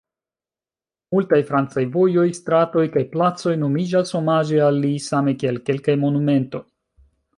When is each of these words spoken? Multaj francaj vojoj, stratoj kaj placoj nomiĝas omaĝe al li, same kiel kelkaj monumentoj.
Multaj 1.15 1.39
francaj 1.49 1.83
vojoj, 1.97 2.23
stratoj 2.37 2.85
kaj 2.95 3.03
placoj 3.11 3.53
nomiĝas 3.65 4.15
omaĝe 4.21 4.65
al 4.69 4.81
li, 4.87 4.93
same 5.11 5.35
kiel 5.45 5.61
kelkaj 5.69 5.97
monumentoj. 6.07 6.63